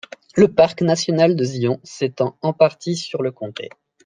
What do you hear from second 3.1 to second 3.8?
le comté.